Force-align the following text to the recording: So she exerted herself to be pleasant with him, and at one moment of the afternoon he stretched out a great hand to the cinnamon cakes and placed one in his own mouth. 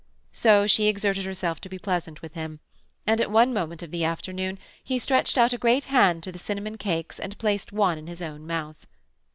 So 0.33 0.65
she 0.65 0.87
exerted 0.87 1.25
herself 1.25 1.61
to 1.61 1.69
be 1.69 1.77
pleasant 1.77 2.23
with 2.23 2.33
him, 2.33 2.59
and 3.05 3.21
at 3.21 3.29
one 3.29 3.53
moment 3.53 3.83
of 3.83 3.91
the 3.91 4.03
afternoon 4.03 4.57
he 4.83 4.97
stretched 4.97 5.37
out 5.37 5.53
a 5.53 5.59
great 5.59 5.85
hand 5.85 6.23
to 6.23 6.31
the 6.31 6.39
cinnamon 6.39 6.79
cakes 6.79 7.19
and 7.19 7.37
placed 7.37 7.71
one 7.71 7.99
in 7.99 8.07
his 8.07 8.19
own 8.23 8.47
mouth. 8.47 8.87